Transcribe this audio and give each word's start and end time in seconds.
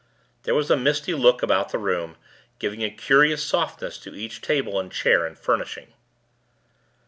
There 0.45 0.55
was 0.55 0.71
a 0.71 0.75
misty 0.75 1.13
look 1.13 1.43
about 1.43 1.69
the 1.69 1.77
room, 1.77 2.17
giving 2.57 2.81
a 2.81 2.89
curious 2.89 3.43
softness 3.43 3.99
to 3.99 4.15
each 4.15 4.41
table 4.41 4.79
and 4.79 4.91
chair 4.91 5.27
and 5.27 5.37
furnishing. 5.37 5.93